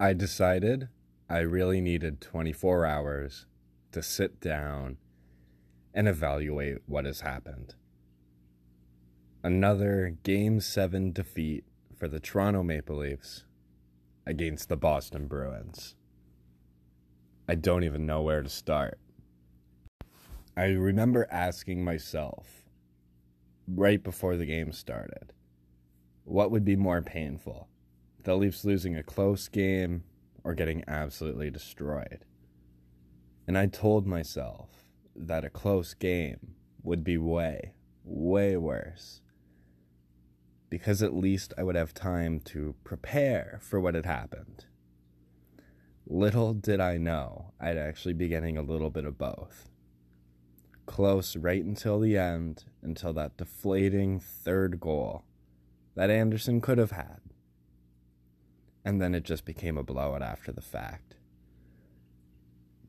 [0.00, 0.88] I decided
[1.28, 3.46] I really needed 24 hours
[3.90, 4.98] to sit down
[5.92, 7.74] and evaluate what has happened.
[9.42, 11.64] Another Game 7 defeat
[11.96, 13.44] for the Toronto Maple Leafs
[14.24, 15.96] against the Boston Bruins.
[17.48, 18.98] I don't even know where to start.
[20.56, 22.62] I remember asking myself
[23.66, 25.32] right before the game started
[26.28, 27.68] what would be more painful?
[28.28, 30.04] The Leafs losing a close game
[30.44, 32.26] or getting absolutely destroyed?
[33.46, 34.68] And I told myself
[35.16, 37.72] that a close game would be way,
[38.04, 39.22] way worse.
[40.68, 44.66] Because at least I would have time to prepare for what had happened.
[46.06, 49.70] Little did I know I'd actually be getting a little bit of both.
[50.84, 55.24] Close right until the end, until that deflating third goal
[55.94, 57.20] that Andersen could have had.
[58.88, 61.16] And then it just became a blowout after the fact.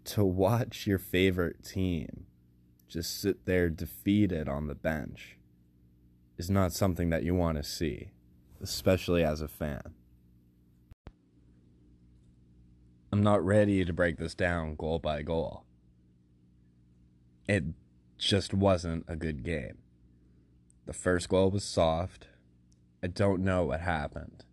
[0.05, 2.25] To watch your favorite team
[2.87, 5.37] just sit there defeated on the bench
[6.37, 8.11] is not something that you want to see,
[8.61, 9.93] especially as a fan.
[13.11, 15.65] I'm not ready to break this down goal by goal.
[17.45, 17.65] It
[18.17, 19.79] just wasn't a good game.
[20.85, 22.27] The first goal was soft.
[23.03, 24.45] I don't know what happened.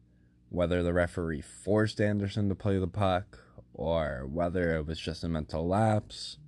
[0.49, 3.39] Whether the referee forced Andersen to play the puck
[3.75, 6.39] or whether it was just a mental lapse,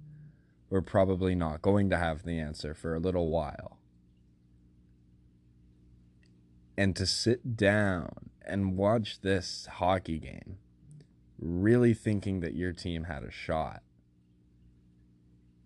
[0.71, 3.79] we're probably not going to have the answer for a little while.
[6.77, 10.59] And to sit down and watch this hockey game
[11.39, 13.83] really thinking that your team had a shot.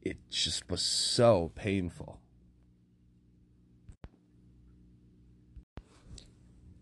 [0.02, 2.20] It just was so painful.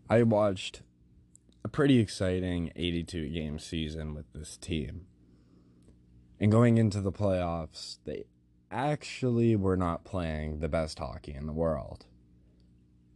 [0.09, 0.81] I watched
[1.71, 5.07] pretty exciting 82 game season with this team.
[6.39, 8.25] And going into the playoffs, they
[8.71, 12.05] actually were not playing the best hockey in the world.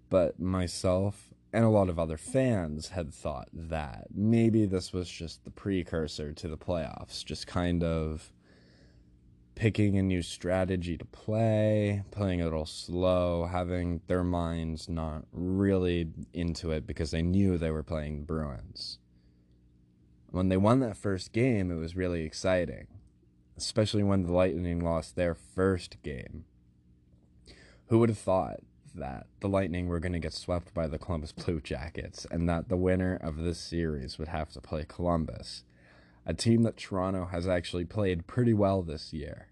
[0.09, 5.44] But myself and a lot of other fans had thought that maybe this was just
[5.46, 8.34] the precursor to the playoffs, just kind of
[9.56, 16.10] picking a new strategy to play, playing a little slow, having their minds not really
[16.34, 19.00] into it because they knew they were playing the Bruins.
[20.30, 22.88] When they won that first game, it was really exciting,
[23.58, 26.44] especially when the Lightning lost their first game.
[27.88, 28.60] Who would have thought
[28.94, 32.68] that the Lightning were going to get swept by the Columbus Blue Jackets and that
[32.68, 35.64] the winner of this series would have to play Columbus,
[36.25, 39.50] a team that Toronto has actually played pretty well this year.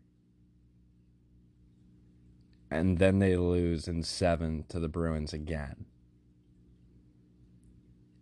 [2.71, 5.85] And then they lose in seven to the Bruins again.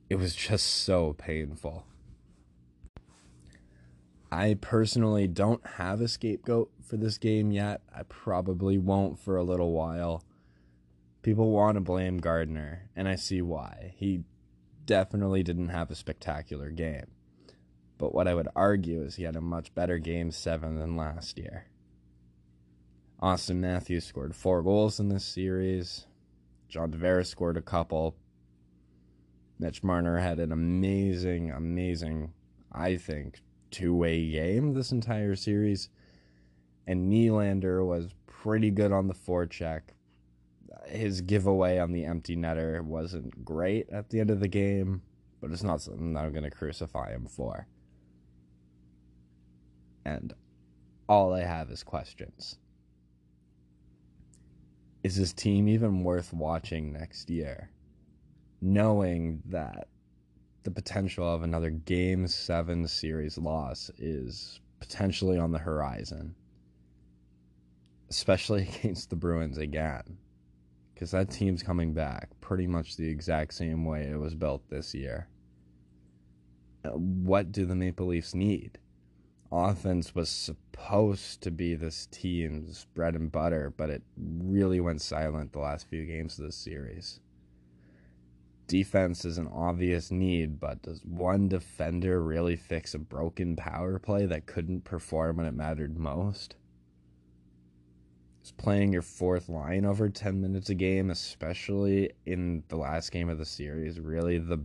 [0.09, 1.85] It was just so painful.
[4.29, 7.81] I personally don't have a scapegoat for this game yet.
[7.95, 10.23] I probably won't for a little while
[11.22, 13.94] people want to blame Gardiner, and I see why.
[13.97, 14.23] He
[14.85, 17.07] definitely didn't have a spectacular game.
[18.01, 21.38] But what I would argue is he had a much better game seven than last
[21.38, 21.67] year.
[23.22, 26.07] Auston Matthews scored four goals in this series.
[26.67, 28.16] John Tavares scored a couple.
[29.59, 32.34] Mitch Marner had an amazing, amazing,
[32.72, 33.39] I think,
[33.69, 35.89] two way game this entire series.
[36.88, 39.81] And Nylander was pretty good on the forecheck,
[40.88, 45.03] his giveaway on the empty netter wasn't great at the end of the game,
[45.39, 47.68] but it's not something I'm going to crucify him for.
[50.06, 50.34] And
[51.07, 52.57] all I have is questions.
[55.03, 57.69] Is this team even worth watching next year?
[58.62, 59.88] Knowing that
[60.63, 66.35] the potential of another Game 7 series loss is potentially on the horizon,
[68.09, 70.18] especially against the Bruins again
[71.01, 74.94] because that team's coming back pretty much the exact same way it was built this
[74.94, 75.28] year.
[76.83, 78.77] What do the Maple Leafs need?
[79.51, 85.51] Offense was supposed to be this team's bread and butter, but it really went silent
[85.51, 87.19] the last few games of this series.
[88.68, 94.25] Defense is an obvious need, but does one defender really fix a broken power play
[94.25, 96.56] that couldn't perform when it mattered most?
[98.44, 103.30] is playing your fourth line over 10 minutes a game, especially in the last game
[103.30, 104.63] of the series, really the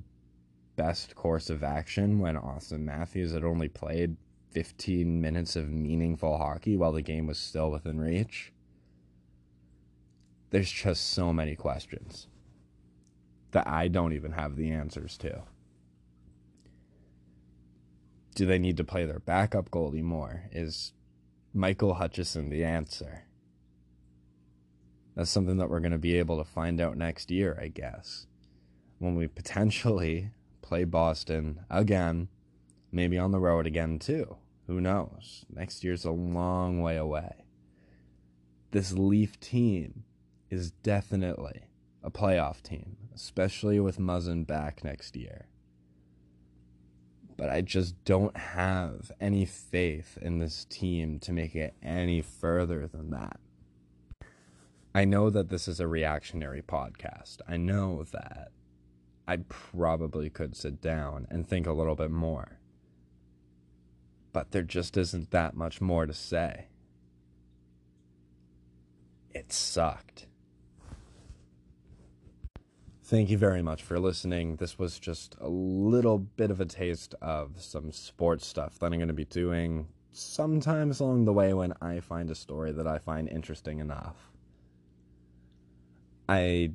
[0.76, 4.16] best course of action when Auston Matthews had only played
[4.56, 8.52] 15 minutes of meaningful hockey while the game was still within reach?
[10.50, 12.26] There's just so many questions
[13.50, 15.42] that I don't even have the answers to.
[18.36, 20.42] do they need to play their backup goalie more?
[20.52, 20.92] Is
[21.54, 23.24] Michael Hutchinson the answer?
[25.16, 28.26] That's something that we're going to be able to find out next year, I guess.
[28.98, 32.28] When we potentially play Boston again,
[32.92, 34.36] maybe on the road again too.
[34.66, 35.44] Who knows?
[35.48, 37.44] Next year's a long way away.
[38.72, 40.04] This Leaf team
[40.50, 41.68] is definitely
[42.02, 45.46] a playoff team, especially with Muzzin back next year.
[47.36, 52.86] But I just don't have any faith in this team to make it any further
[52.86, 53.38] than that.
[54.94, 57.38] I know that this is a reactionary podcast.
[57.46, 58.52] I know that
[59.28, 62.58] I probably could sit down and think a little bit more.
[64.36, 66.66] But there just isn't that much more to say.
[69.30, 70.26] It sucked.
[73.02, 74.56] Thank you very much for listening.
[74.56, 78.98] This was just a little bit of a taste of some sports stuff that I'm
[78.98, 82.98] going to be doing sometimes along the way when I find a story that I
[82.98, 84.16] find interesting enough.
[86.28, 86.72] I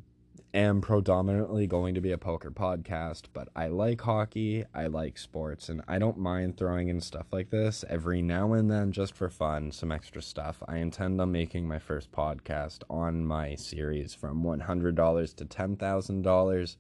[0.54, 5.70] am predominantly going to be a poker podcast, but I like hockey, I like sports,
[5.70, 9.30] and I don't mind throwing in stuff like this every now and then just for
[9.30, 10.62] fun, some extra stuff.
[10.68, 16.76] I intend on making my first podcast on my series from $100 to $10,000.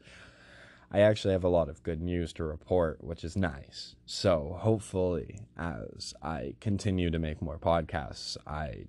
[0.93, 3.95] I actually have a lot of good news to report, which is nice.
[4.05, 8.87] So, hopefully, as I continue to make more podcasts, I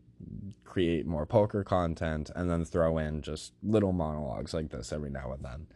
[0.65, 5.33] create more poker content and then throw in just little monologues like this every now
[5.33, 5.67] and then.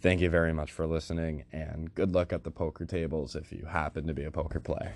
[0.00, 3.66] Thank you very much for listening, and good luck at the poker tables if you
[3.66, 4.94] happen to be a poker player.